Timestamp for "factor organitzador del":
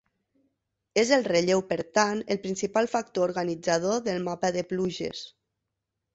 2.95-4.27